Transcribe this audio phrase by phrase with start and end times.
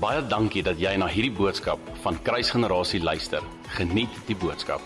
[0.00, 3.44] Baie dankie dat jy na hierdie boodskap van Kruisgenerasie luister.
[3.76, 4.80] Geniet die boodskap.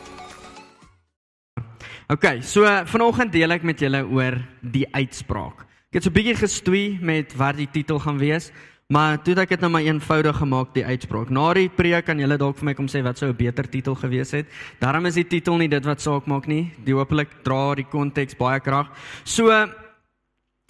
[2.11, 4.41] OK, so vanoggend deel ek met julle oor
[4.75, 5.63] die uitspraak.
[5.93, 8.51] Ek het so 'n bietjie gestoei met wat die titel gaan wees,
[8.91, 11.31] maar toe het ek dit nou maar eenvoudig gemaak die uitspraak.
[11.31, 13.95] Na die preek kan julle dalk vir my kom sê wat sou 'n beter titel
[13.95, 14.47] gewees het.
[14.81, 16.73] Daarom is die titel nie dit wat saak maak nie.
[16.85, 18.91] Die hopelik dra die konteks baie krag.
[19.25, 19.49] So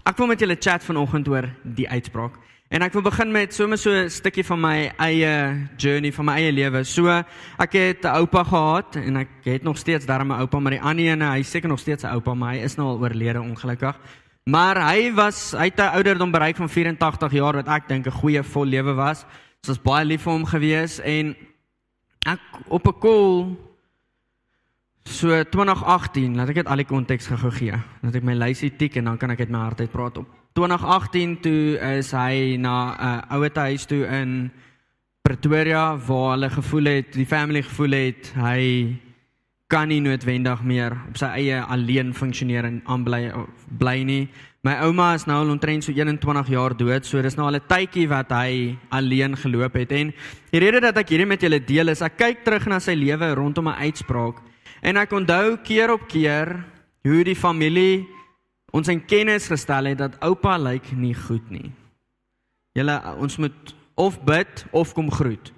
[0.04, 2.45] ek wil met julle chat vanoggend oor die uitspraak.
[2.75, 6.33] En ek wil begin met sommer so 'n stukkie van my eie journey van my
[6.33, 6.83] eie lewe.
[6.85, 10.73] So ek het 'n oupa gehad en ek het nog steeds daarmee 'n oupa, maar
[10.73, 13.41] die ander ene, hy seker nog steeds 'n oupa, maar hy is nou al oorlede
[13.41, 13.97] ongelukkig.
[14.45, 18.11] Maar hy was hy het 'n ouderdom bereik van 84 jaar wat ek dink 'n
[18.11, 19.25] goeie vol lewe was.
[19.61, 21.36] Ons was baie lief vir hom gewees en
[22.27, 23.57] ek op 'n call
[25.05, 27.75] so 2018, laat ek dit al die konteks gou gee.
[28.03, 30.43] Dat ek my lysie tik en dan kan ek dit my hart uit praat op
[30.54, 34.50] 2018 toe is hy na 'n uh, ouete huis toe in
[35.22, 38.94] Pretoria waar hulle gevoel het, die family gevoel het hy
[39.66, 43.32] kan nie noodwendig meer op sy eie alleen funksioneer en aanbly
[43.78, 44.28] bly nie.
[44.62, 47.66] My ouma is nou al omtrent so 21 jaar dood, so dis nou al 'n
[47.66, 50.14] tydjie wat hy alleen geloop het en
[50.52, 53.34] die rede dat ek hierdie met julle deel is ek kyk terug na sy lewe
[53.34, 54.38] rondom 'n uitspraak
[54.82, 56.64] en ek onthou keer op keer
[57.02, 58.13] hoe die familie
[58.75, 61.70] ons in kennis gestel het dat oupa lyk nie goed nie.
[62.75, 65.53] Julle ons moet of bid of kom groet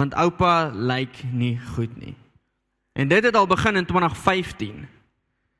[0.00, 2.14] want oupa lyk nie goed nie.
[2.98, 4.88] En dit het al begin in 2015.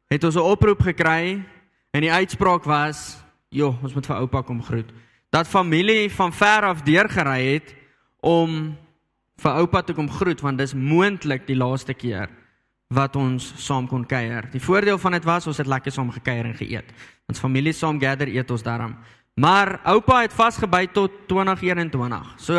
[0.09, 1.45] Het ons 'n oproep gekry
[1.91, 4.91] en die uitspraak was: "Jo, ons moet vir oupa kom groet."
[5.31, 7.75] Dat familie van ver af deurgery het
[8.21, 8.77] om
[9.37, 12.29] vir oupa te kom groet want dis moontlik die laaste keer
[12.93, 14.49] wat ons saam kon kuier.
[14.53, 16.93] Die voordeel van dit was ons het lekker saam gekuier en geëet.
[17.31, 18.97] Ons familie saam gather eet ons daarom.
[19.41, 22.35] Maar oupa het vasgebyt tot 2021.
[22.37, 22.59] So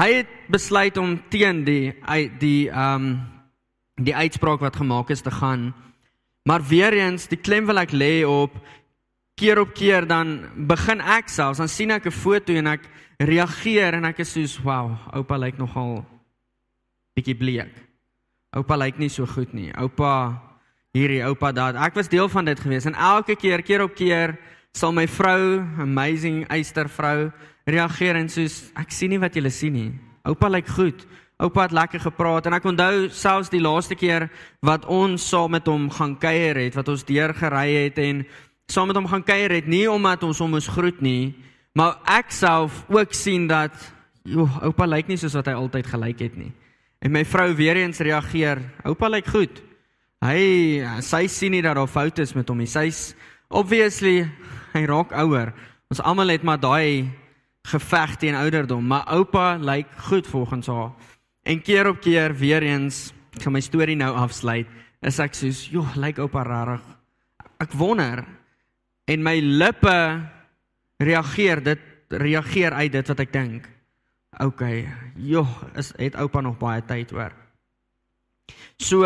[0.00, 1.92] hy het besluit om teen die
[2.40, 3.20] die ehm um,
[4.02, 5.74] die uitspraak wat gemaak is te gaan.
[6.48, 8.56] Maar weer eens, die klem wil ek lê op
[9.38, 13.94] keer op keer dan begin ek selfs dan sien ek 'n foto en ek reageer
[13.94, 16.04] en ek is soos wow, oupa lyk nogal
[17.14, 17.91] bietjie bleek.
[18.52, 19.70] Oupa lyk nie so goed nie.
[19.80, 20.36] Oupa
[20.92, 21.78] hierdie oupa daad.
[21.80, 24.36] Ek was deel van dit gewees en elke keer keer op keer
[24.76, 27.30] sal my vrou, amazing eister vrou,
[27.64, 29.90] reageer en soos ek sien nie wat julle sien nie.
[30.28, 31.00] Oupa lyk goed.
[31.40, 34.28] Oupa het lekker gepraat en ek onthou selfs die laaste keer
[34.60, 38.20] wat ons saam met hom gaan kuier het, wat ons deur gery het en
[38.68, 41.32] saam met hom gaan kuier het, nie omdat ons hom moes groet nie,
[41.72, 43.74] maar ek self ook sien dat
[44.28, 46.52] joh, oupa lyk nie soos wat hy altyd gelyk het nie.
[47.02, 49.56] En my vrou weer eens reageer, oupa lyk goed.
[50.22, 50.42] Hy
[51.02, 52.70] sy sien nie dat daar foute is met hom nie.
[52.70, 53.16] Sy's
[53.50, 54.20] obviously
[54.72, 55.50] hy raak ouer.
[55.90, 57.10] Ons almal het maar daai
[57.66, 60.92] geveg teen ouderdom, maar oupa lyk goed volgens haar.
[61.42, 64.70] En keer op keer weer eens, ek gaan my storie nou afsluit,
[65.02, 66.82] is ek soos, "Joh, lyk oupa rarig."
[67.58, 68.24] Ek wonder
[69.06, 70.22] en my lippe
[70.98, 73.71] reageer dit reageer uit dit wat ek dink.
[74.40, 74.62] OK,
[75.16, 77.32] joh, is het oupa nog baie tyd hoor.
[78.80, 79.04] So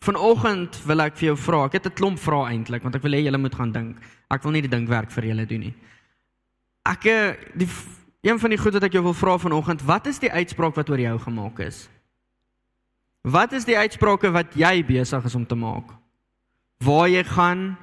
[0.00, 1.64] vanoggend wil ek vir jou vra.
[1.66, 3.96] Ek het 'n klomp vrae eintlik want ek wil hê julle moet gaan dink.
[4.30, 5.74] Ek wil nie die dinkwerk vir julle doen nie.
[6.86, 7.68] Ek eh, die
[8.22, 10.90] een van die goed wat ek jou wil vra vanoggend, wat is die uitspraak wat
[10.90, 11.88] oor jou gemaak is?
[13.22, 15.92] Wat is die uitsprake wat jy besig is om te maak?
[16.84, 17.76] Waar jy gaan?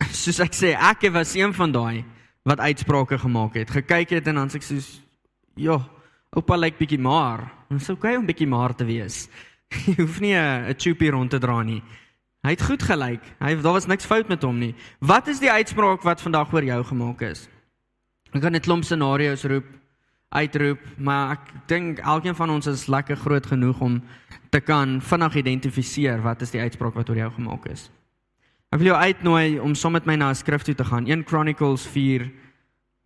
[0.22, 2.04] Soos ek sê, ek was een van daai
[2.42, 3.70] wat uitsprake gemaak het.
[3.70, 5.00] Gekyk het en dan sê ek soos
[5.60, 5.76] Ja,
[6.32, 7.44] oupa lyk bietjie maar.
[7.68, 9.26] Dit is oukei om bietjie maar te wees.
[9.86, 11.82] Jy hoef nie 'n 'n choopie rond te dra nie.
[12.42, 13.20] Hy het goed gelyk.
[13.38, 14.74] Hy daar was niks fout met hom nie.
[15.00, 17.48] Wat is die uitspraak wat vandag oor jou gemaak is?
[18.32, 19.66] Ek kan net klomp scenario's roep,
[20.32, 24.02] uitroep, maar ek dink elkeen van ons is lekker groot genoeg om
[24.50, 27.90] te kan vinnig identifiseer wat is die uitspraak wat oor jou gemaak is.
[28.72, 31.06] Ek wil jou uitnooi om saam met my na 'n skrif toe te gaan.
[31.06, 32.30] 1 Chronicles 4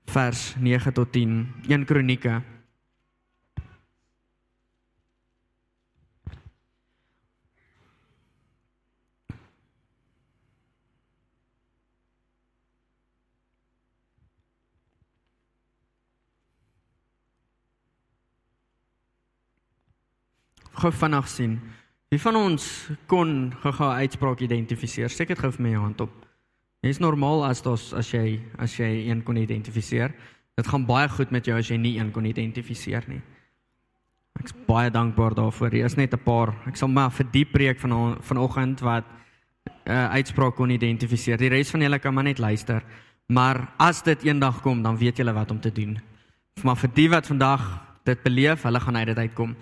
[0.05, 2.43] vers 9 tot 10, 1 Kronieke.
[20.75, 21.61] Gou vinnig sien.
[22.11, 22.65] Wie van ons
[23.07, 25.11] kon gou-gou uitspraak identifiseer?
[25.11, 26.24] Steek dit gou vir my hand op.
[26.85, 30.13] Dit is normaal as dit as jy as jy een kon identifiseer.
[30.53, 33.23] Dit gaan baie goed met jou as jy nie een kon identifiseer nie.
[34.37, 35.73] Ek's baie dankbaar daarvoor.
[35.73, 36.53] Hier is net 'n paar.
[36.67, 41.39] Ek sal maar vir die preek van vanoggend wat 'n uh, eh, uitspraak kon identifiseer.
[41.39, 42.83] Die res van julle kan maar net luister.
[43.29, 45.99] Maar as dit eendag kom, dan weet julle wat om te doen.
[46.63, 49.57] Maar vir die wat vandag dit beleef, hulle gaan uit dit uitkom.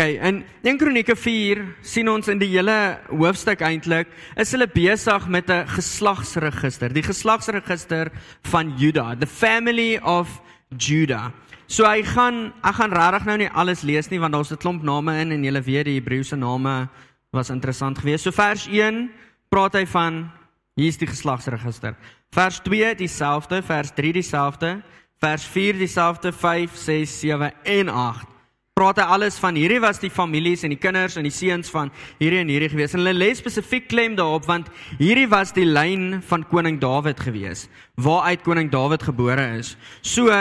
[0.00, 2.72] OK, in 1 Kronieke 4 sien ons in die hele
[3.10, 4.08] hoofstuk eintlik
[4.40, 8.08] is hulle besig met 'n geslagsregister, die geslagsregister
[8.48, 10.40] van Juda, the family of
[10.78, 11.32] Judah.
[11.66, 14.82] So hy gaan ek gaan regtig nou nie alles lees nie want daar's 'n klomp
[14.82, 16.88] name in en julle weet die Hebreëse name
[17.30, 18.24] was interessant geweest.
[18.24, 19.10] So vers 1
[19.50, 20.32] praat hy van
[20.76, 21.94] hier's die geslagsregister.
[22.32, 24.82] Vers 2 dieselfde, vers 3 dieselfde,
[25.20, 28.39] vers 4 dieselfde, 5, 6, 7 en 8.
[28.80, 31.92] Praat hy alles van hierdie was die families en die kinders en die seuns van
[32.16, 32.96] hierdie en hierdie gewees.
[32.96, 37.68] En hulle lê spesifiek klem daarop want hierdie was die lyn van koning Dawid gewees,
[38.00, 39.76] waaruit koning Dawid gebore is.
[40.00, 40.32] So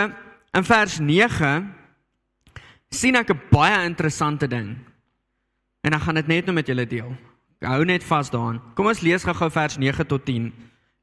[0.54, 1.76] In vers 9
[2.90, 4.78] sien ek 'n baie interessante ding.
[5.82, 7.18] En ek gaan dit net nou met julle deel.
[7.62, 8.62] Hou net vas daaraan.
[8.74, 10.54] Kom ons lees gou-gou vers 9 tot 10.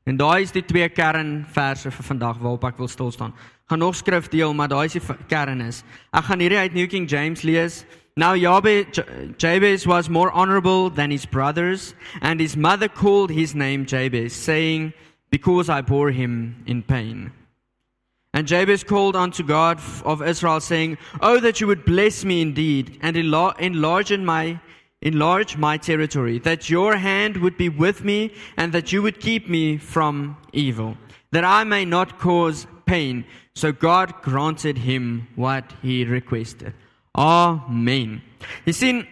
[0.06, 3.32] En daai is die twee kernverse vir vandag waarop ek wil stil staan.
[3.66, 5.82] Gaan nog skrif deel, maar daai is die kern is.
[6.14, 7.84] Ek gaan hierdie uit New King James lees.
[8.16, 14.32] Now Jabez was more honorable than his brothers, and his mother called his name Jabez,
[14.32, 14.94] saying,
[15.30, 17.32] Because I bore him in pain.
[18.32, 22.98] And Jabez called unto God of Israel, saying, Oh, that you would bless me indeed,
[23.02, 24.60] and enlarge in my
[25.02, 29.48] enlarge my territory, that your hand would be with me, and that you would keep
[29.48, 30.96] me from evil,
[31.32, 33.24] that I may not cause pain.
[33.54, 36.74] So God granted him what he requested.
[37.14, 38.22] Amen.
[38.64, 39.06] You see,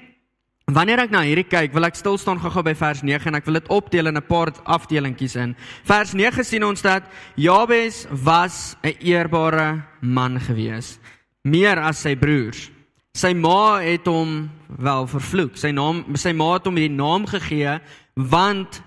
[0.64, 3.44] Wanneer ek na hierdie kyk, wil ek stil staan gou-gou by vers 9 en ek
[3.44, 5.52] wil dit opdeel in 'n paar afdelingkies in.
[5.84, 7.04] Vers 9 sien ons dat
[7.36, 10.98] Jabes was 'n eerbare man gewees,
[11.44, 12.70] meer as sy broers.
[13.14, 15.58] Sy ma het hom wel vervloek.
[15.58, 17.78] Sy naam sy ma het hom die naam gegee
[18.14, 18.80] want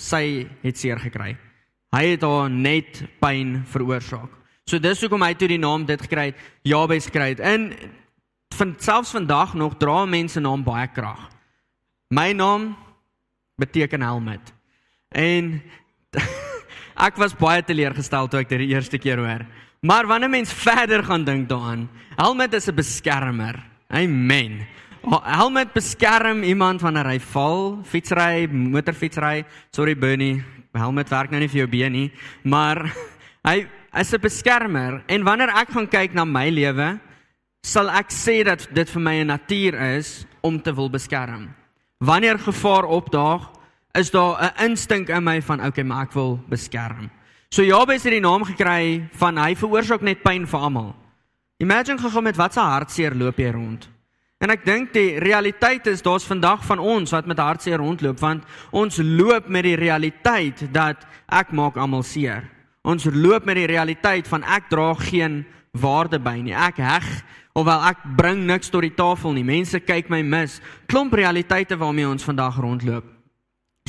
[0.00, 1.32] sy het seer gekry.
[1.90, 4.30] Hy het haar net pyn veroorsaak.
[4.68, 7.40] So dis hoekom hy toe die naam dit gekry het, Jabes gekry het.
[7.40, 7.72] In
[8.54, 11.30] van selfs vandag nog dra mense naam baie krag.
[12.12, 12.74] My naam
[13.58, 14.52] beteken helmet.
[15.08, 15.56] En
[17.08, 19.46] ek was baie teleurgestel toe ek dit die eerste keer hoor.
[19.80, 21.88] Maar wanneer mens verder gaan dink daaraan,
[22.20, 23.69] helmet is 'n beskermer.
[23.90, 24.66] Amen.
[25.02, 29.42] Helmet beskerm iemand wanneer hy val, fietsry, motorfietsry.
[29.74, 30.44] Sorry Bernie,
[30.78, 32.10] helmet werk nou nie vir jou been nie,
[32.46, 32.84] maar
[33.48, 33.66] hy
[33.98, 37.00] is 'n beskermer en wanneer ek gaan kyk na my lewe,
[37.66, 41.50] sal ek sê dat dit vir my 'n natuur is om te wil beskerm.
[41.98, 43.50] Wanneer gevaar opdaag,
[43.98, 47.10] is daar 'n instink in my van okay, maar ek wil beskerm.
[47.50, 50.94] So Jabes het die naam gekry van hy veroorsaak net pyn vir almal.
[51.60, 53.88] Imagine gou met wat se hartseer loop jy rond.
[54.40, 58.46] En ek dink die realiteit is daar's vandag van ons wat met hartseer rondloop want
[58.72, 62.48] ons loop met die realiteit dat ek maak almal seer.
[62.82, 65.44] Ons loop met die realiteit van ek dra geen
[65.76, 66.56] waarde by nie.
[66.56, 67.06] Ek heg
[67.58, 69.46] Ofwel ek bring niks tot die tafel nie.
[69.46, 70.60] Mense kyk my mis.
[70.90, 73.08] Klomp realiteite waarmee ons vandag rondloop.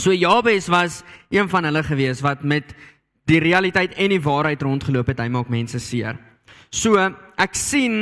[0.01, 2.73] So Jabes was een van hulle gewees wat met
[3.29, 5.21] die realiteit en die waarheid rondgeloop het.
[5.21, 6.17] Hy maak mense seer.
[6.73, 6.97] So
[7.41, 7.95] ek sien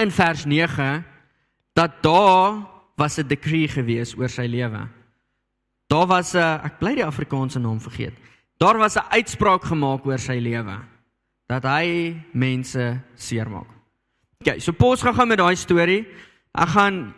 [0.00, 1.04] in vers 9
[1.76, 2.60] dat daar
[2.96, 4.88] was 'n decree gewees oor sy lewe.
[5.88, 8.14] Daar was 'n ek bly die Afrikaanse naam vergeet.
[8.58, 10.78] Daar was 'n uitspraak gemaak oor sy lewe
[11.46, 13.68] dat hy mense seermaak.
[14.40, 16.06] Okay, so pos gaan gaan met daai storie.
[16.54, 17.14] Ek gaan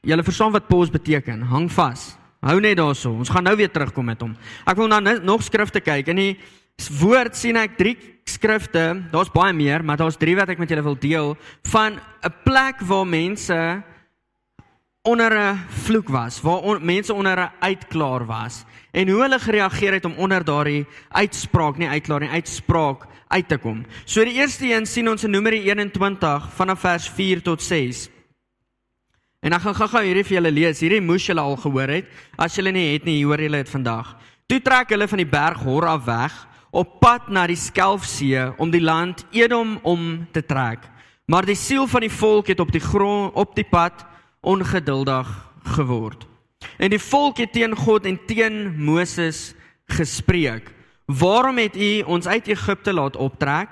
[0.00, 1.42] julle verstaan wat pos beteken.
[1.42, 2.16] Hang vas.
[2.40, 3.12] Hou net daarso.
[3.12, 4.36] Ons gaan nou weer terugkom met hom.
[4.66, 6.08] Ek wil nou nog skrifte kyk.
[6.08, 6.38] In die
[7.00, 7.96] woord sien ek drie
[8.30, 9.02] skrifte.
[9.10, 11.36] Daar's baie meer, maar daar's drie wat ek met julle wil deel
[11.72, 13.82] van 'n plek waar mense
[15.02, 19.92] onder 'n vloek was, waar on, mense onder 'n uitklaar was en hoe hulle gereageer
[19.92, 23.84] het om onder daardie uitspraak, nie uitklaar nie, uitspraak uit te kom.
[24.04, 28.08] So die eerste een sien ons in Numeri 21 vanaf vers 4 tot 6.
[29.40, 30.80] En ek gaan gou-gou hierdie vir julle lees.
[30.80, 32.08] Hierdie moes julle al gehoor het.
[32.36, 34.16] As julle nie het nie, hoor julle dit vandag.
[34.46, 36.34] Toe trek hulle van die berg Hor af weg
[36.70, 40.86] op pad na die Skelfsee om die land Edom om te trek.
[41.30, 44.04] Maar die siel van die volk het op die grond op die pad
[44.40, 45.28] ongeduldig
[45.76, 46.26] geword.
[46.78, 49.54] En die volk het teen God en teen Moses
[49.86, 50.72] gespreek.
[51.06, 53.68] Waarom het u ons uit Egipte laat optrek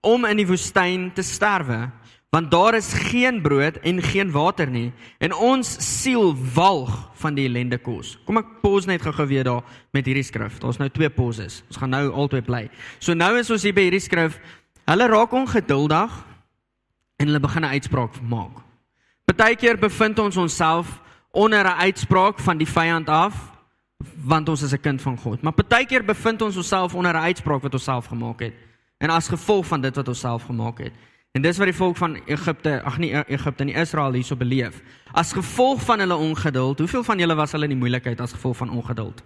[0.00, 1.90] om in die woestyn te sterwe?
[2.34, 6.90] Want daar is geen brood en geen water nie en ons siel walg
[7.22, 8.16] van die ellende kos.
[8.26, 9.62] Kom ek pos net gou-gou weer daar
[9.94, 10.56] met hierdie skrif.
[10.58, 11.60] Daar's nou twee poses.
[11.70, 12.64] Ons gaan nou albei bly.
[12.98, 14.40] So nou is ons hier by hierdie skrif.
[14.90, 16.18] Hulle raak ongeduldig
[17.22, 18.58] en hulle begin 'n uitspraak maak.
[19.30, 21.00] Partykeer bevind ons onsself
[21.30, 23.34] onder 'n uitspraak van die vyand af
[24.26, 25.42] want ons is 'n kind van God.
[25.42, 28.54] Maar partykeer bevind ons onsself onder 'n uitspraak wat ons self gemaak het
[28.98, 30.92] en as gevolg van dit wat ons self gemaak het.
[31.34, 34.76] En dis wat die volk van Egipte, ag nee, Egipte en Israel hierso beleef.
[35.18, 38.60] As gevolg van hulle ongeduld, hoeveel van julle was hulle in die moeilikheid as gevolg
[38.60, 39.18] van ongeduld?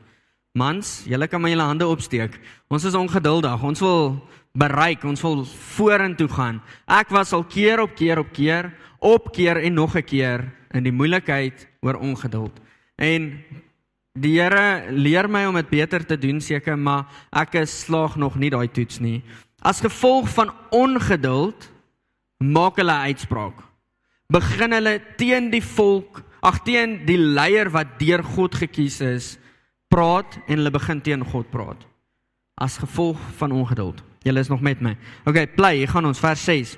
[0.57, 2.41] Mans, julle kan maar julle hande opsteek.
[2.73, 3.61] Ons is ongeduldig.
[3.61, 4.17] Ons wil
[4.57, 5.45] bereik, ons wil
[5.77, 6.63] vorentoe gaan.
[6.89, 8.73] Ek was al keer op keer op keer,
[9.05, 12.57] op keer en nog 'n keer in die moeilikheid oor ongeduld.
[12.97, 13.45] En
[14.15, 18.37] die Here leer my om dit beter te doen seker, maar ek is slaag nog
[18.37, 19.23] nie daai toets nie.
[19.61, 21.77] As gevolg van ongeduld
[22.39, 23.63] maak hulle uitspraak.
[24.33, 29.37] Begin hulle teen die volk, ag teen die leier wat deur God gekies is,
[29.89, 31.87] praat en hulle begin teen God praat.
[32.59, 34.03] As gevolg van ongeduld.
[34.27, 34.97] Julle is nog met my.
[35.27, 36.77] Okay, bly, hier gaan ons vers 6.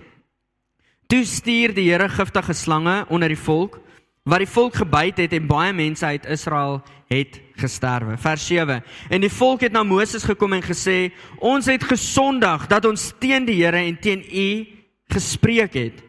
[1.10, 3.80] Toe stuur die Here giftige slange onder die volk
[4.28, 8.18] wat die volk gebyt het en baie mense uit Israel het gesterwe.
[8.20, 8.82] Vers 7.
[9.10, 13.44] En die volk het na Moses gekom en gesê: "Ons het gesondag dat ons teen
[13.44, 14.79] die Here en teen U
[15.10, 16.02] gespreek het.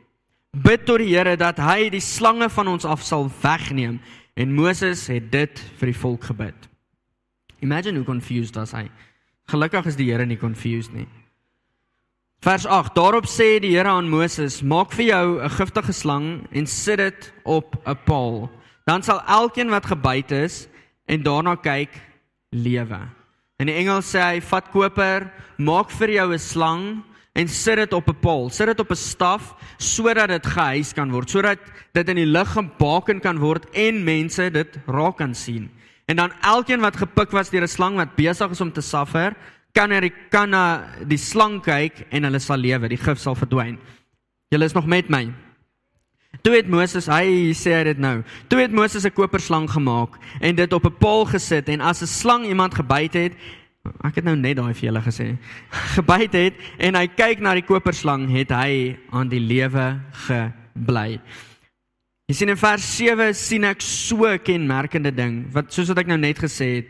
[0.51, 3.99] Bid tot die Here dat hy die slange van ons af sal wegneem."
[4.35, 6.55] En Moses het dit vir die volk gebid.
[7.59, 8.89] Imagine hoe confused was hy.
[9.51, 11.07] Gelukkig is die Here nie confused nie.
[12.41, 12.95] Vers 8.
[12.95, 17.33] Daarop sê die Here aan Moses: "Maak vir jou 'n giftige slang en sit dit
[17.43, 18.49] op 'n paal.
[18.85, 20.67] Dan sal elkeen wat gebyt is
[21.05, 21.89] en daarna kyk,
[22.49, 22.99] lewe."
[23.59, 27.93] En die engel sê hy: "Vat koper, maak vir jou 'n slang en sit dit
[27.93, 28.49] op 'n paal.
[28.49, 31.59] Sit dit op 'n staf sodat dit gehuis kan word, sodat
[31.91, 35.71] dit in die lug gebaken kan word en mense dit raak kan sien."
[36.05, 39.33] En dan elkeen wat gepik was deur 'n slang wat besig is om te suffer,
[39.71, 43.79] kan hy kan na die slang kyk en hulle sal lewe, die gif sal verdwyn.
[44.49, 45.31] Julle is nog met my.
[46.41, 48.23] Toe het Moses, hy sê dit nou.
[48.47, 52.07] Toe het Moses 'n koperslang gemaak en dit op 'n paal gesit en as 'n
[52.07, 53.33] slang iemand gebyt het,
[54.03, 55.37] ek het nou net daai vir julle gesê,
[55.95, 61.21] gebyt het en hy kyk na die koperslang, het hy aan die lewe gebly.
[62.29, 66.07] Jy sien in vers 7 sien ek so 'n kenmerkende ding wat soos wat ek
[66.07, 66.87] nou net gesê het,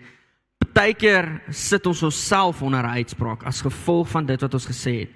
[0.62, 5.10] Partykeer sit ons onsself onder 'n uitspraak as gevolg van dit wat ons gesê het.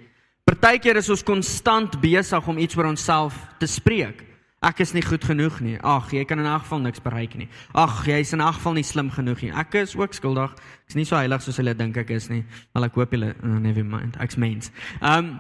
[0.44, 4.24] Partykeer is ons konstant besig om iets oor onsself te spreek.
[4.66, 5.76] Ek is nie goed genoeg nie.
[5.86, 7.50] Ag, jy kan in 'n geval niks bereik nie.
[7.76, 9.52] Ag, jy is in 'n geval nie slim genoeg nie.
[9.52, 10.52] Ek is ook skuldig.
[10.52, 12.44] Ek is nie so heilig soos hulle dink ek is nie.
[12.74, 14.18] Maar ek hoop julle uh, never mind.
[14.18, 14.72] Ek's mens.
[15.02, 15.40] Um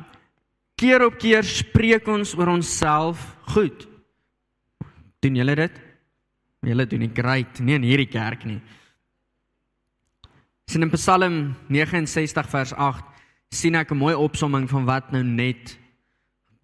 [0.77, 3.87] keer op keer spreek ons oor onsself goed.
[5.21, 5.81] Doen julle dit?
[6.61, 8.61] Julle doen nie great nie in hierdie kerk nie.
[10.67, 13.03] Sien in Psalm 69 vers 8
[13.51, 15.77] sien ek 'n mooi opsomming van wat nou net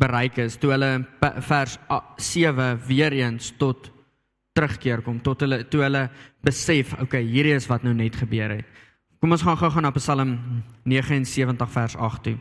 [0.02, 1.08] bereik is toe hulle in
[1.48, 1.78] vers
[2.18, 3.92] 7 weer eens tot
[4.58, 6.08] terugkeer kom tot hulle toe hulle
[6.44, 8.80] besef okay hierdie is wat nou net gebeur het.
[9.22, 10.40] Kom ons gaan gou-gou na Psalm
[10.90, 12.38] 79 vers 8 toe.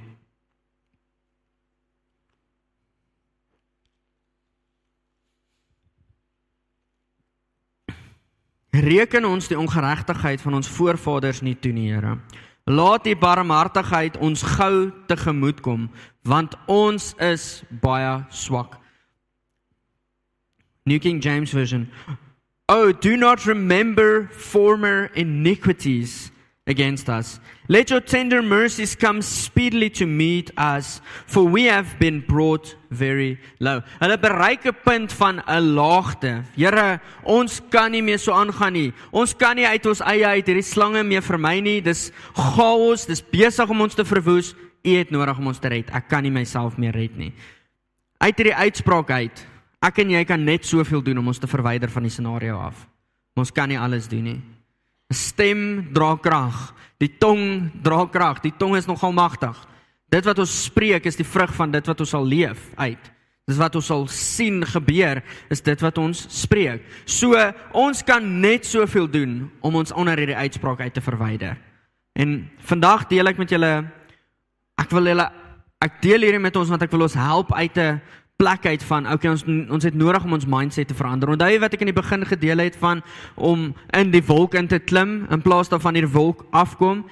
[8.81, 12.17] Reken ons die ongeregtigheid van ons voorvaders nie toe nie, Here.
[12.71, 15.89] Laat die barmhartigheid ons gou tegemoet kom,
[16.23, 18.77] want ons is baie swak.
[20.87, 21.89] New King James Version.
[22.69, 26.31] Oh, do not remember former iniquities
[26.67, 27.41] against us.
[27.69, 33.39] Let your tender mercies come speedily to meet us, for we have been brought very
[33.59, 33.83] low.
[34.01, 36.45] Hulle bereik 'n punt van 'n laagte.
[36.57, 38.93] Here, ons kan nie meer so aangaan nie.
[39.11, 41.81] Ons kan nie uit ons eie uit hierdie slange meer vermy nie.
[41.81, 44.55] Dis chaos, dis besig om ons te verwoes.
[44.85, 45.91] U het nodig om ons te red.
[45.91, 47.33] Ek kan nie myself meer red nie.
[48.19, 49.47] Uit hierdie uitspraak uit,
[49.83, 52.87] ek en jy kan net soveel doen om ons te verwyder van die scenario af.
[53.37, 54.60] Ons kan nie alles doen nie.
[55.11, 56.75] 'n Stem dra krag.
[56.99, 58.41] Die tong dra krag.
[58.41, 59.57] Die tong is nogal magtig.
[60.09, 63.11] Dit wat ons spreek is die vrug van dit wat ons sal leef uit.
[63.47, 66.85] Dis wat ons sal sien gebeur is dit wat ons spreek.
[67.07, 67.35] So
[67.73, 71.57] ons kan net soveel doen om ons onder hierdie uitspraak uit te verwyder.
[72.15, 73.73] En vandag deel ek met julle
[74.81, 75.27] ek wil julle
[75.81, 78.01] ek deel hierdie met ons want ek wil ons help uit 'n
[78.41, 81.35] plek uit van okay ons ons het nodig om ons mindset te verander.
[81.35, 83.03] Onthou jy wat ek in die begin gedeel het van
[83.37, 87.05] om in die wolk in te klim in plaas daarvan hier wolk afkom.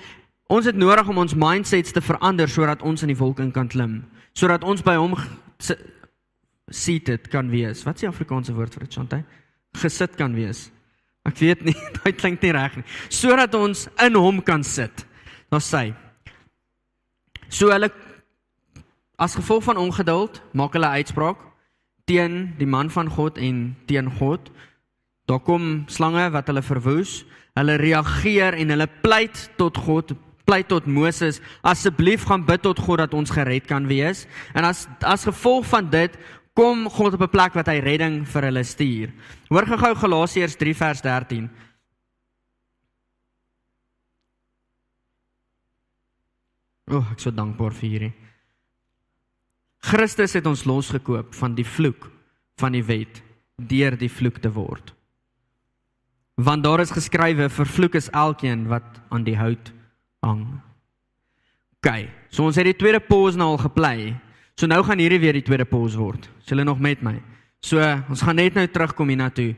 [0.48, 3.68] Ons het nodig om ons mindsets te verander sodat ons in die wolk in kan
[3.68, 4.00] klim,
[4.32, 5.16] sodat ons by hom
[6.70, 7.84] seated kan wees.
[7.84, 9.22] Wat is die Afrikaanse woord vir dit, Chantay?
[9.76, 10.68] Gesit kan wees.
[11.28, 12.86] Ek weet nie, dit klink nie reg nie.
[13.12, 15.04] Sodat ons in hom kan sit.
[15.52, 15.90] Daar sê.
[17.48, 17.90] So hulle
[19.18, 21.42] As gevolg van ongeduld maak hulle uitspraak
[22.06, 24.50] teen die man van God en teen God.
[25.28, 27.24] Daar kom slange wat hulle verwoes.
[27.58, 30.14] Hulle reageer en hulle pleit tot God
[30.48, 34.24] pleit tot Moses, asseblief gaan bid tot God dat ons gered kan wees.
[34.56, 36.14] En as as gevolg van dit
[36.56, 39.12] kom God op 'n plek wat hy redding vir hulle stuur.
[39.48, 41.50] Hoor gou Galasiërs 3 vers 13.
[46.88, 48.27] O, oh, ek is so dankbaar vir hierdie.
[49.80, 52.10] Christus het ons losgekoop van die vloek
[52.58, 53.22] van die wet
[53.58, 54.92] deur die vloek te word.
[56.38, 59.72] Want daar is geskrywe vervloek is elkeen wat aan die hout
[60.22, 60.44] hang.
[61.78, 61.90] OK,
[62.30, 64.12] so ons het die tweede pause nou al geplay.
[64.58, 66.28] So nou gaan hierdie weer die tweede pause word.
[66.42, 67.16] Is hulle nog met my?
[67.62, 69.52] So ons gaan net nou terugkom hiernatoe.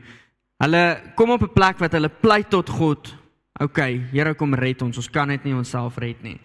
[0.61, 0.83] Hulle
[1.17, 3.17] kom op 'n plek wat hulle pleit tot God.
[3.59, 3.79] OK,
[4.11, 4.97] Here kom red ons.
[4.97, 6.39] Ons kan net nie onsself red nie.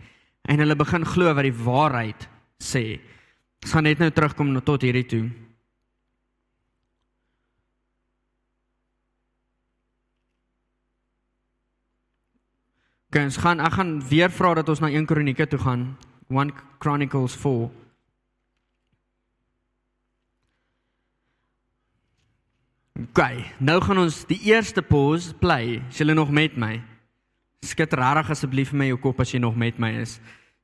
[0.48, 2.28] En hulle begin glo wat die waarheid
[2.58, 3.00] sê.
[3.64, 5.24] Ons gaan net nou terugkom tot hierdie toe.
[13.16, 15.96] Ons gaan ek gaan weer vra dat ons na 1 Kronieke toe gaan.
[16.28, 17.70] 1 Chronicles 4.
[22.96, 25.82] Okay, nou gaan ons die eerste pause play.
[25.90, 26.78] Is julle nog met my?
[27.64, 30.16] Skud regtig asseblief vir my jou kop as jy nog met my is.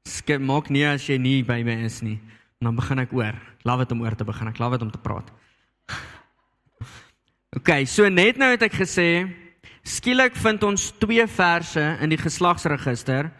[0.09, 2.19] Skud maak nie as jy nie by my is nie.
[2.63, 3.35] Dan begin ek oor.
[3.67, 4.51] Laat dit om oor te begin.
[4.53, 5.33] Ek laat dit om te praat.
[7.59, 9.09] Okay, so net nou het ek gesê
[9.83, 13.33] Skielik vind ons twee verse in die geslagsregister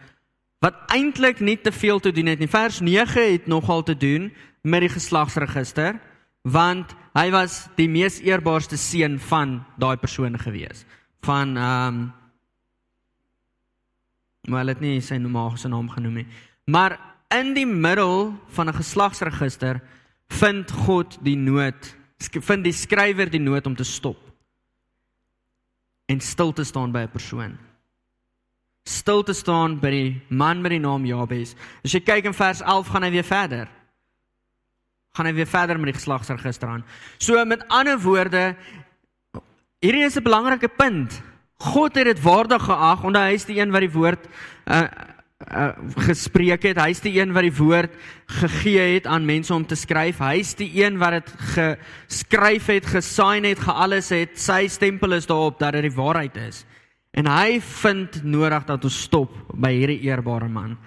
[0.63, 2.49] wat eintlik nie te veel te doen het nie.
[2.51, 4.29] Vers 9 het nogal te doen
[4.63, 6.01] met die geslagsregister
[6.43, 10.83] want hy was die mees eerbaarste seun van daai persoon gewees.
[11.23, 12.03] Van ehm um,
[14.43, 16.25] maar hulle het nie sy nomaagiese naam genoem nie.
[16.67, 16.97] Maar
[17.33, 19.81] in die middel van 'n geslagsregister
[20.29, 24.17] vind God die nood, vind die skrywer die nood om te stop
[26.05, 27.57] en stil te staan by 'n persoon.
[28.83, 31.55] Stil te staan by die man met die naam Jabes.
[31.83, 33.67] As jy kyk in vers 11 gaan hy weer verder.
[35.15, 36.83] Gaan hy weer verder met die geslagsregister aan.
[37.17, 38.55] So met ander woorde
[39.79, 41.21] hierdie is 'n belangrike punt.
[41.57, 44.27] God het dit waardig geag omdat hy is die een wat die woord
[44.65, 44.87] uh,
[45.51, 45.71] uh,
[46.07, 46.79] gespreek het.
[46.79, 47.93] Hy's die een wat die woord
[48.41, 50.21] gegee het aan mense om te skryf.
[50.23, 54.37] Hy's die een wat dit geskryf het, gesign het, gealles het.
[54.39, 56.63] Sy stempel is daarop dat dit die waarheid is.
[57.13, 60.77] En hy vind nodig dat ons stop by hierdie eerbare man.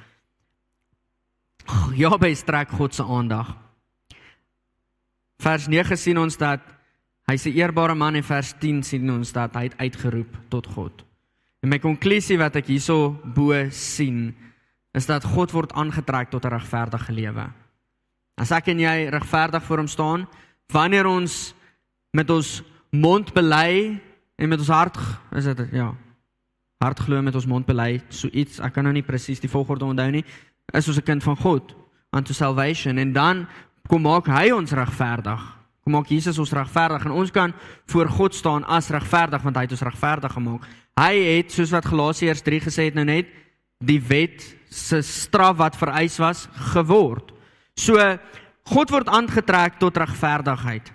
[1.99, 3.55] Ja, by strek God se aandag.
[5.43, 6.63] Vers 9 sien ons dat
[7.27, 11.05] hy's 'n eerbare man en vers 10 sien ons dat hy uitgeroep tot God.
[11.63, 14.35] En my konklusie wat ek hierso bo sien
[14.97, 17.47] is dat God word aangetrek tot 'n regverdige lewe.
[18.37, 20.27] As ek en jy regverdig voor hom staan,
[20.73, 21.55] wanneer ons
[22.13, 24.01] met ons mond bely
[24.37, 24.99] en met ons hart
[25.33, 25.95] is dit ja.
[26.79, 29.85] Hart glo met ons mond bely, so iets, ek kan nou nie presies die volgorde
[29.85, 30.25] onthou nie,
[30.73, 31.75] is ons 'n kind van God
[32.13, 33.47] unto salvation en dan
[33.89, 35.41] kom maak hy ons regverdig.
[35.85, 37.55] Kom maak Jesus ons regverdig en ons kan
[37.87, 40.63] voor God staan as regverdig want hy het ons regverdig gemaak.
[41.01, 43.27] Hy het soos wat Galasiërs 3 gesê het nou net
[43.85, 47.33] die wet se straf wat vereis was geword.
[47.77, 48.01] So
[48.67, 50.93] God word aangetrek tot regverdigheid.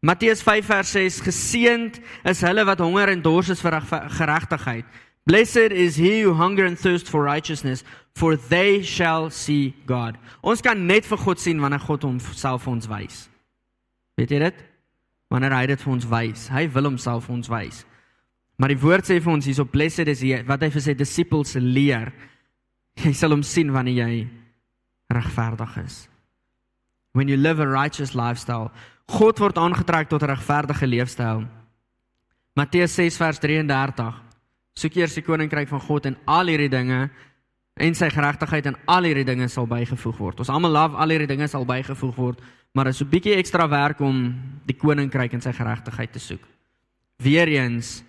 [0.00, 3.76] Matteus 5 vers 6 geseënd is hulle wat honger en dors is vir
[4.16, 4.86] geregtigheid.
[5.28, 7.84] Blessed is he who hunger and thirst for righteousness
[8.16, 10.16] for they shall see God.
[10.40, 13.20] Ons kan net vir God sien wanneer God homself vir ons wys.
[14.16, 14.64] Weet jy dit?
[15.30, 16.48] Wanneer hy dit vir ons wys.
[16.48, 17.84] Hy wil homself vir ons wys.
[18.60, 21.54] Maar die woord sê vir ons hierso blessed is hy wat hy vir sy disippels
[21.56, 22.12] leer.
[23.00, 24.16] Jy sal hom sien wanneer jy
[25.08, 26.02] regverdig is.
[27.16, 28.68] When you live a righteous lifestyle,
[29.08, 31.46] God word aangetrek tot 'n regverdige leefstyl.
[32.54, 34.12] Matteus 6 vers 33.
[34.76, 37.10] Soek eers die koninkryk van God en al hierdie dinge
[37.80, 40.38] en sy geregtigheid en al hierdie dinge sal bygevoeg word.
[40.38, 42.40] Ons almal love al hierdie dinge sal bygevoeg word,
[42.74, 44.34] maar dit is 'n bietjie ekstra werk om
[44.66, 46.44] die koninkryk en sy geregtigheid te soek.
[47.16, 48.04] Weereens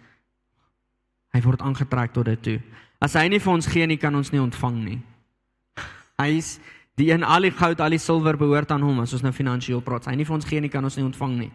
[1.34, 2.60] hy word aangetrek tot dit toe.
[3.02, 5.00] As hy nie vir ons gee nie, kan ons nie ontvang nie.
[6.22, 6.60] Hy's
[7.00, 9.82] die een al die goud, al die silwer behoort aan hom as ons nou finansiëel
[9.82, 10.06] praat.
[10.06, 11.52] As hy nie vir ons gee nie, kan ons nie ontvang nie.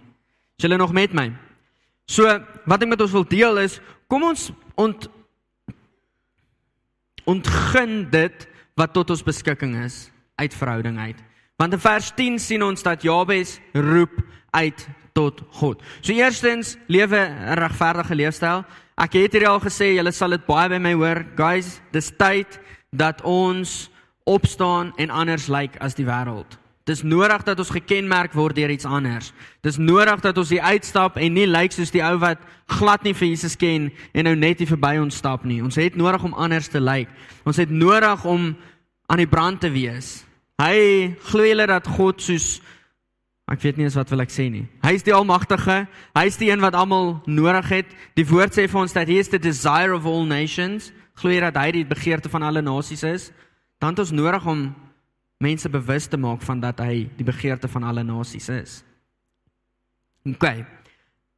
[0.56, 1.28] Is julle nog met my?
[2.08, 2.26] So,
[2.66, 3.78] wat ek met ons wil deel is,
[4.10, 5.08] kom ons ont
[7.26, 8.46] ontgin dit
[8.78, 10.06] wat tot ons beskikking is
[10.38, 11.18] uit verhouding uit.
[11.56, 14.14] Want in vers 10 sien ons dat Jabes roep
[14.56, 14.86] uit
[15.16, 15.80] tot God.
[16.04, 18.64] So eerstens lewe 'n regverdige leefstyl.
[18.96, 21.18] Ek het hierdie al gesê, julle sal dit baie by my hoor.
[21.36, 22.54] Guys, dis tyd
[22.96, 23.90] dat ons
[24.24, 26.56] opstaan en anders lyk like as die wêreld.
[26.88, 29.32] Dis nodig dat ons gekenmerk word deur iets anders.
[29.60, 32.40] Dis nodig dat ons die uitstap en nie lyk soos die ou wat
[32.78, 35.58] glad nie vir Jesus ken en nou net hier verby ons stap nie.
[35.66, 37.10] Ons het nodig om anders te lyk.
[37.44, 38.54] Ons het nodig om
[39.10, 40.22] aan die brand te wees.
[40.62, 42.62] Hy glo julle dat God soos
[43.46, 44.64] ek weet nie eens wat wil ek sê nie.
[44.82, 45.84] Hy is die almagtige.
[46.16, 47.92] Hy is die een wat almal nodig het.
[48.18, 50.90] Die woord sê vir ons dat hy is the desire of all nations.
[51.16, 53.30] Glo jy dat hy die begeerte van alle nasies is?
[53.78, 54.66] Dan het ons nodig om
[55.38, 58.76] mense bewus te maak van dat hy die begeerte van alle nasies is.
[60.26, 60.64] OK.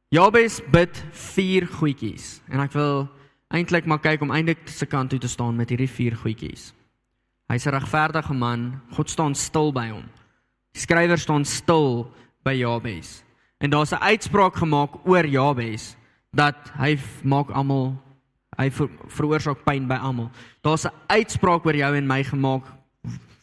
[0.09, 0.97] Jabes bid
[1.35, 3.03] vier goedjies en ek wil
[3.53, 6.71] eintlik maar kyk om eintlik se kant toe te staan met hierdie vier goedjies.
[7.49, 8.81] Hy's 'n regverdige man.
[8.91, 10.05] God staan stil by hom.
[10.79, 12.07] Skrywer staan stil
[12.47, 13.23] by Jabes.
[13.59, 15.95] En daar's 'n uitspraak gemaak oor Jabes
[16.31, 17.97] dat hy maak almal
[18.59, 20.31] hy ver, veroorsaak pyn by almal.
[20.63, 22.65] Daar's 'n uitspraak oor jou en my gemaak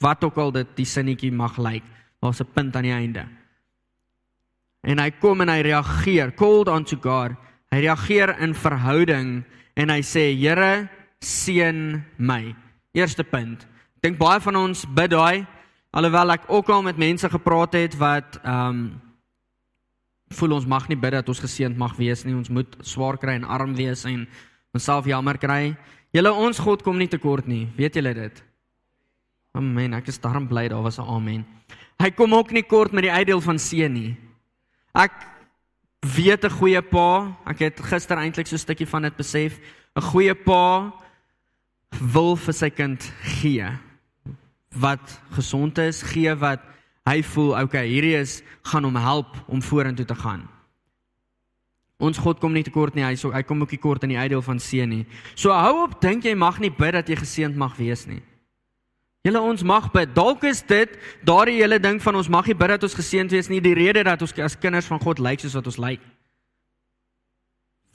[0.00, 1.82] wat ook al dit die sinnetjie mag lyk.
[2.20, 3.26] Daar's 'n punt aan die einde.
[4.82, 7.36] En hy kom en hy reageer, called unto God.
[7.70, 9.44] Hy reageer in verhouding
[9.74, 10.88] en hy sê, Here,
[11.20, 12.54] seën my.
[12.94, 13.66] Eerste punt.
[14.00, 15.46] Dink baie van ons bid daai
[15.96, 18.86] alhoewel ek ook al met mense gepraat het wat ehm um,
[20.34, 22.34] voel ons mag nie bid dat ons geseënd mag wees nie.
[22.34, 24.24] Ons moet swaar kry en arm wees en
[24.74, 25.76] onsself jammer kry.
[26.10, 27.68] Julle ons God kom nie tekort nie.
[27.76, 28.40] Weet julle dit?
[29.54, 29.94] Amen.
[29.94, 31.46] Ek is daarom bly daar was 'n amen.
[32.02, 34.16] Hy kom ook nie kort met die uitdeel van seën nie.
[34.94, 35.12] Ek
[36.02, 39.60] weet 'n goeie pa, ek het gister eintlik so 'n stukkie van dit besef.
[39.96, 40.92] 'n Goeie pa
[42.12, 43.85] wil vir sy kind gee
[44.80, 46.62] wat gesond is, gee wat
[47.06, 50.46] hy voel, okay, hierdie is gaan hom help om vorentoe te gaan.
[52.02, 54.20] Ons God kom nie tekort nie, hy so hy kom ook nie kort in die
[54.20, 55.04] uitdeel van seën nie.
[55.34, 58.20] So hou op dink jy mag nie bid dat jy geseënd mag wees nie.
[59.26, 60.12] Julle ons mag bid.
[60.14, 60.92] Dalk is dit
[61.26, 64.04] daardie hele ding van ons mag nie bid dat ons geseënd wees nie, die rede
[64.06, 66.04] dat ons as kinders van God lyk soos wat ons lyk.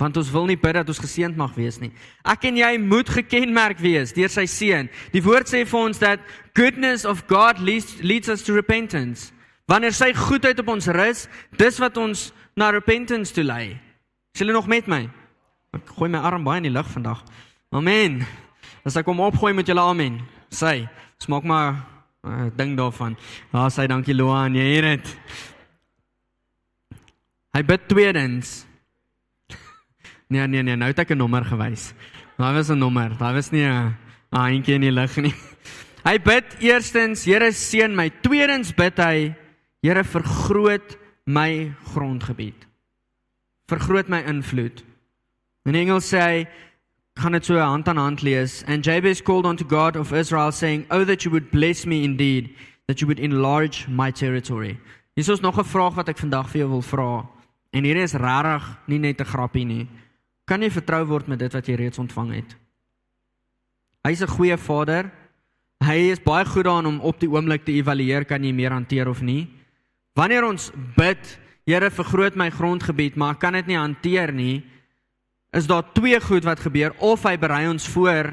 [0.02, 1.92] Want ons wil nie bid dat ons geseënd mag wees nie.
[2.26, 4.90] Ek en jy moet gekenmerk wees deur sy seën.
[5.14, 6.24] Die woord sê vir ons dat
[6.58, 9.30] goodness of God leads, leads us to repentance.
[9.70, 13.78] Wanneer sy goedheid op ons rus, dis wat ons na repentance toe lei.
[14.34, 15.06] Is julle nog met my?
[15.78, 17.22] Ek gooi my arm baie in die lug vandag.
[17.72, 18.24] Amen.
[18.84, 20.18] As ek hom opgooi met julle amen.
[20.52, 20.90] Sy
[21.22, 21.86] Smaak maar
[22.26, 23.14] uh, ding daarvan.
[23.54, 25.12] Ja, sy dankie Loan, jy het dit.
[27.54, 28.54] Hy bid tweedens.
[30.32, 31.94] Nee nee nee, nou het ek 'n nommer gewys.
[32.38, 33.18] Daar was 'n nommer.
[33.18, 33.96] Daar was nie 'n
[34.32, 35.34] handjie in die lug nie.
[36.08, 38.10] Hy bid eerstens, Here seën my.
[38.22, 39.36] Tweedens bid hy,
[39.82, 42.68] Here vergroot my grondgebied.
[43.68, 44.84] Vergroot my invloed.
[45.66, 46.48] In Engels sê hy
[47.16, 50.86] gaan dit so hand aan hand lees and Jabez called unto God of Israel saying
[50.90, 52.56] oh that you would bless me indeed
[52.88, 54.80] that you would enlarge my territory.
[55.16, 57.28] Hier is nog 'n vraag wat ek vandag vir jou wil vra.
[57.72, 59.88] En hierdie is regtig nie net 'n grappie nie.
[60.52, 62.56] Kan jy vertrou word met dit wat jy reeds ontvang het?
[64.04, 65.12] Hy's 'n goeie vader.
[65.80, 69.08] Hy is baie goed daarin om op die oomblik te evalueer kan jy meer hanteer
[69.08, 69.48] of nie.
[70.16, 74.66] Wanneer ons bid, Here vergroot my grondgebied, maar ek kan dit nie hanteer nie,
[75.52, 78.32] is daar twee goed wat gebeur of hy berei ons voor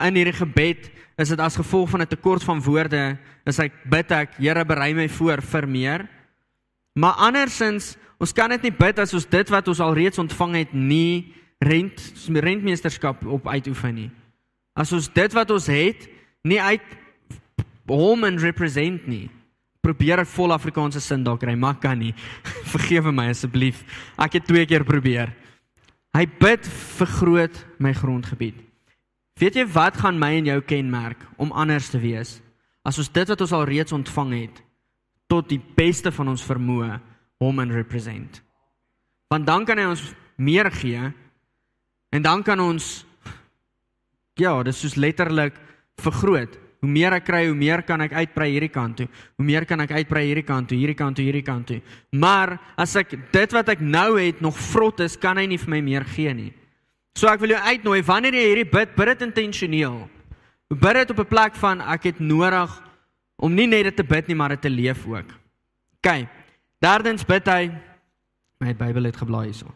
[0.00, 0.88] in hierdie gebed
[1.20, 4.94] is dit as gevolg van 'n tekort van woorde is ek bid ek Here berei
[4.94, 6.08] my voor vir meer
[6.94, 10.54] maar andersins ons kan dit nie bid as ons dit wat ons al reeds ontvang
[10.54, 11.32] het nie
[11.64, 14.10] rent rentmeesterskap op uitoefen nie
[14.74, 16.08] as ons dit wat ons het
[16.44, 16.84] nie uit
[17.86, 19.30] hom en represent nie
[19.80, 22.14] probeer 'n vol Afrikaanse sin dalk kry maar kan nie
[22.74, 23.84] vergewe my asseblief
[24.18, 25.32] ek het twee keer probeer
[26.16, 26.64] Hy bid
[26.96, 28.56] vergroot my grondgebied.
[29.36, 32.38] Weet jy wat gaan my en jou kenmerk om anders te wees?
[32.86, 34.62] As ons dit wat ons al reeds ontvang het
[35.28, 36.94] tot die beste van ons vermoë
[37.42, 38.40] hom en represent.
[39.28, 40.06] Want dan kan hy ons
[40.40, 41.10] meer gee
[42.16, 43.04] en dan kan ons
[44.36, 45.56] ja, dis soos letterlik
[46.00, 46.58] vergroot.
[46.84, 49.06] Hoe meer ek kry, hoe meer kan ek uitbrei hierdie kant toe.
[49.40, 51.80] Hoe meer kan ek uitbrei hierdie kant toe, hierdie kant toe, hierdie kant toe.
[52.12, 55.72] Maar as ek dit wat ek nou het nog vrot is, kan hy nie vir
[55.72, 56.52] my meer gee nie.
[57.16, 60.02] So ek wil jou uitnooi wanneer jy hierdie bid, bid dit intentioneel.
[60.68, 62.70] Bid dit op 'n plek van ek het nodig
[63.40, 65.32] om nie net dit te bid nie, maar dit te leef ook.
[65.96, 66.28] OK.
[66.80, 67.72] Derdens bid hy
[68.60, 69.72] my Bybel het geblaai hierso.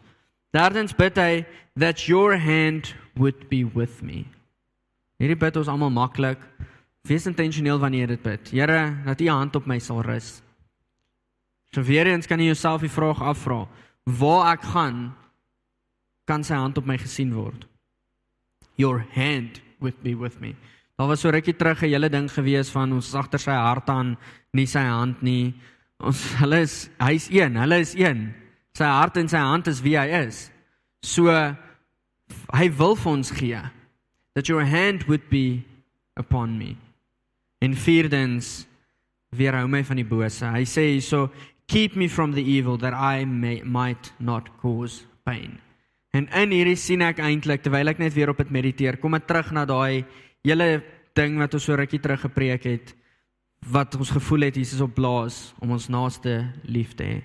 [0.52, 4.26] Derdens bid hy that your hand would be with me.
[5.20, 6.40] Hierdie bid ons almal maklik.
[7.06, 8.52] Wees intentioneel wanneer jy dit bid.
[8.56, 10.40] Here, dat U hand op my sal rus.
[11.70, 13.62] So weer eens kan jy jouself die vraag afvra:
[14.04, 15.12] Waar ek gaan,
[16.26, 17.66] kan sy hand op my gesien word.
[18.76, 20.56] Your hand would be with me.
[20.98, 24.18] Daar was so rukkie terug 'n hele ding gewees van ons agter sy hart aan,
[24.52, 25.54] nie sy hand nie.
[26.00, 28.34] Ons hulle is hy's een, hulle is een.
[28.78, 30.48] Sy hart en sy hand is wie hy is.
[31.02, 31.30] So
[32.54, 33.60] hy wil vir ons gee
[34.34, 35.62] that your hand would be
[36.16, 36.76] upon me.
[37.60, 38.66] En vierdens
[39.36, 40.44] weerhou my van die bose.
[40.44, 41.28] Hy sê so
[41.70, 45.58] keep me from the evil that I may might not cause pain.
[46.10, 49.28] En in hierdie sien ek eintlik terwyl ek net weer op dit mediteer, kom ek
[49.30, 50.02] terug na daai
[50.46, 50.80] hele
[51.14, 52.94] ding wat ons so rukkie terug gepreek het
[53.70, 57.18] wat ons gevoel het Jesus op blaas om ons naaste lief te hê.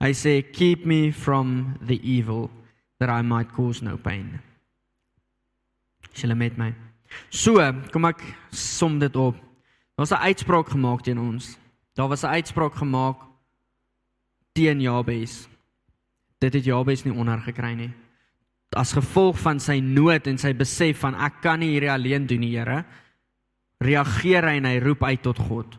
[0.00, 2.50] Hy sê keep me from the evil
[3.00, 4.40] that I might cause no pain.
[6.12, 6.72] Sjulle met my.
[7.30, 7.60] So,
[7.92, 8.20] kom ek
[8.52, 9.36] som dit op.
[9.96, 11.58] Daar was 'n uitspraak gemaak teen ons.
[11.94, 13.16] Daar was 'n uitspraak gemaak
[14.52, 15.48] teen Jabes.
[16.38, 17.92] Dit het Jabes nie onder gekry nie.
[18.76, 22.40] As gevolg van sy nood en sy besef van ek kan nie hierdie alleen doen
[22.40, 22.84] nie, Here,
[23.78, 25.78] reageer hy en hy roep uit tot God.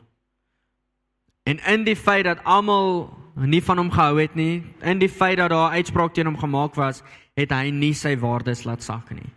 [1.43, 3.09] En in die feit dat almal
[3.45, 6.75] nie van hom gehou het nie, in die feit dat daar uitspraak teen hom gemaak
[6.75, 7.03] was,
[7.37, 9.29] het hy nie sy waardes laat sak nie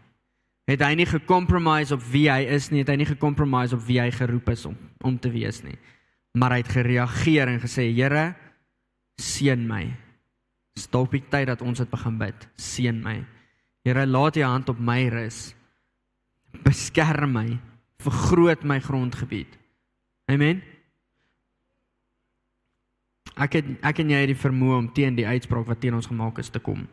[0.70, 3.98] het hy nie gecompromise op wie hy is nie, het hy nie gecompromise op wie
[4.02, 5.78] hy geroep is om om te wees nie.
[6.36, 8.34] Maar hy het gereageer en gesê, Here,
[9.18, 9.86] seën my.
[10.78, 12.44] Stop die tyd dat ons dit begin bid.
[12.60, 13.16] Seën my.
[13.88, 15.54] Here, laat U hand op my rus.
[16.66, 17.46] Beskerm my.
[18.04, 19.56] Vergroot my grondgebied.
[20.30, 20.60] Amen.
[23.40, 26.10] Ek het ek en jy het die vermoë om teen die uitspraak wat teen ons
[26.10, 26.84] gemaak is te kom.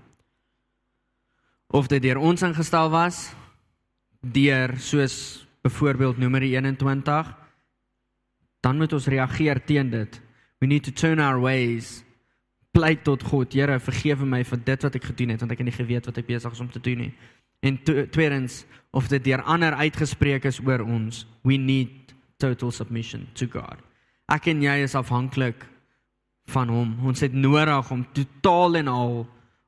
[1.68, 3.28] Of dit deur ons ingestel was
[4.22, 7.36] deur soos byvoorbeeld Numeri 21
[8.66, 10.22] dan moet ons reageer teen dit.
[10.60, 12.04] We need to turn our ways
[12.72, 13.54] pleit tot God.
[13.54, 16.20] Here, vergewe my vir dit wat ek gedoen het want ek het nie geweet wat
[16.22, 17.14] ek besig is om te doen nie.
[17.66, 21.26] En tweedens of dit deur ander uitgespreek is oor ons.
[21.44, 23.82] We need total submission to God.
[24.30, 25.66] Ek en jy is afhanklik
[26.54, 26.94] van hom.
[27.08, 29.16] Ons het nodig om totaal en al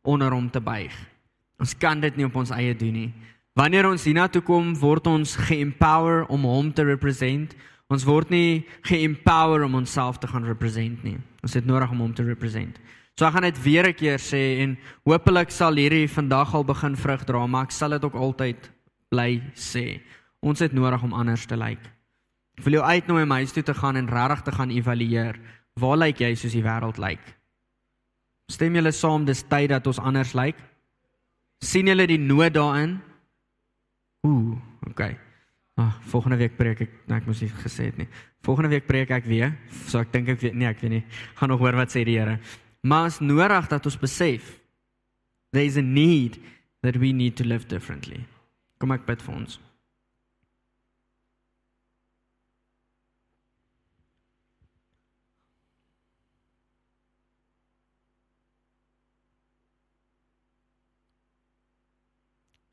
[0.01, 0.93] onder hom te buig.
[1.59, 3.09] Ons kan dit nie op ons eie doen nie.
[3.59, 7.55] Wanneer ons hiernatoe kom, word ons geempower om hom te represent.
[7.91, 11.17] Ons word nie geempower om onsself te gaan represent nie.
[11.43, 12.77] Ons het nodig om hom te represent.
[13.19, 16.95] So ek gaan dit weer 'n keer sê en hopelik sal hierdie vandag al begin
[16.95, 18.71] vrug dra, maar ek sal dit ook altyd
[19.09, 19.99] bly sê.
[20.39, 21.83] Ons het nodig om anders te lyk.
[22.57, 25.35] Ek wil jou uitnooi om huis toe te gaan en regtig te gaan evalueer.
[25.79, 27.21] Waar lyk jy soos die wêreld lyk?
[28.49, 30.57] Stem julle saam dis tyd dat ons anders lyk?
[31.59, 32.97] sien julle die nood daarin?
[34.27, 34.55] Ooh,
[34.89, 35.17] okay.
[35.79, 38.07] Ah, volgende week preek ek, nou ek moes nie gesê het nie.
[38.43, 39.53] Volgende week preek ek weer.
[39.87, 41.03] So ek dink ek weet nee, ek weet nie.
[41.39, 42.37] Gaan nog hoor wat sê die Here.
[42.83, 44.55] Maar is nodig dat ons besef
[45.55, 46.39] there is a need
[46.83, 48.21] that we need to live differently.
[48.79, 49.59] Kom ek bid vir ons.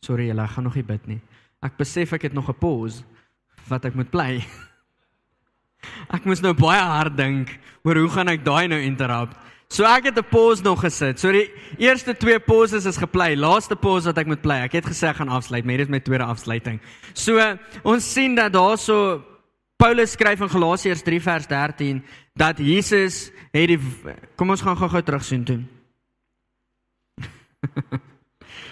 [0.07, 1.21] Sorry, ek gaan nog nie bid nie.
[1.67, 3.03] Ek besef ek het nog 'n pause
[3.69, 4.45] wat ek moet play.
[6.15, 7.51] Ek moes nou baie hard dink
[7.85, 9.37] oor hoe gaan ek daai nou interrupt.
[9.69, 11.19] So ek het 'n pause nog gesit.
[11.19, 13.35] So die eerste twee pauses is geplay.
[13.37, 14.63] Laaste pause wat ek moet play.
[14.63, 16.81] Ek het gesê ek gaan afsluit, maar dit is my tweede afsluiting.
[17.13, 17.39] So
[17.83, 19.23] ons sien dat daarso
[19.77, 22.03] Paulus skryf in Galasiërs 3 vers 13
[22.35, 23.81] dat Jesus het die
[24.37, 25.63] Kom ons gaan gou-gou terug sien toe.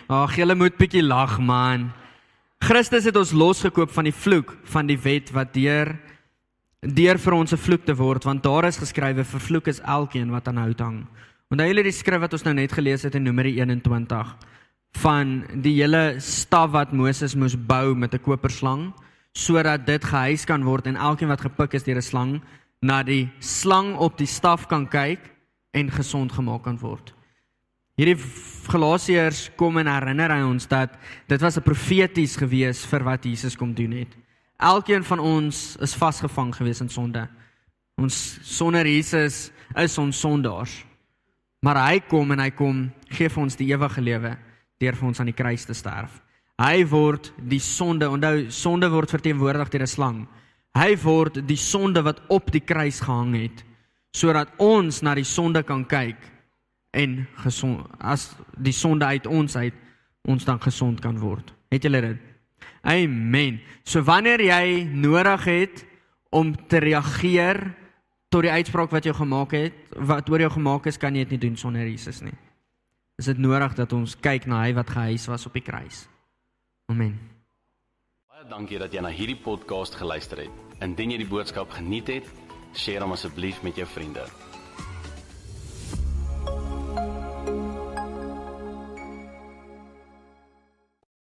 [0.05, 1.87] Ag, julle moet bietjie lag man.
[2.61, 5.95] Christus het ons losgekoop van die vloek van die wet wat deur
[6.85, 10.49] deur vir ons 'n vloek te word want daar is geskrywe vervloek is elkeen wat
[10.49, 11.07] aan hout hang.
[11.51, 14.37] Onthou julle die skrif wat ons nou net gelees het in Numeri 21
[14.93, 18.93] van die hele staf wat Moses moes bou met 'n koperslang
[19.33, 22.43] sodat dit gehuis kan word en elkeen wat gepik is deur 'n slang
[22.83, 25.21] na die slang op die staf kan kyk
[25.73, 27.15] en gesond gemaak kan word.
[27.95, 28.19] Hierdie
[28.67, 30.97] Galasiërs kom en herinner hy ons dat
[31.31, 34.09] dit was 'n profeties gewees vir wat Jesus kom doen het.
[34.59, 37.29] Elkeen van ons is vasgevang gewees in sonde.
[37.97, 40.85] Ons sonder Jesus is ons sondaars.
[41.63, 44.37] Maar hy kom en hy kom gee vir ons die ewige lewe
[44.81, 46.21] deur vir ons aan die kruis te sterf.
[46.59, 50.27] Hy word die sonde, onthou sonde word verteenwoordig deur 'n slang.
[50.75, 53.65] Hy word die sonde wat op die kruis gehang het
[54.11, 56.34] sodat ons na die sonde kan kyk
[56.95, 59.75] en gesond as die sonde uit ons uit
[60.25, 61.51] ons dan gesond kan word.
[61.69, 62.21] Het julle dit?
[62.89, 63.59] Amen.
[63.85, 65.85] So wanneer jy nodig het
[66.33, 67.61] om te reageer
[68.33, 71.37] tot die uitspraak wat jy gemaak het, wat oor jou gemaak is, kan jy dit
[71.37, 72.35] nie doen sonder Jesus nie.
[73.21, 76.07] Is dit nodig dat ons kyk na hy wat gehuis was op die kruis?
[76.91, 77.15] Amen.
[78.33, 80.65] Baie dankie dat jy na hierdie podcast geluister het.
[80.83, 82.35] Indien jy die boodskap geniet het,
[82.75, 84.27] deel hom asseblief met jou vriende.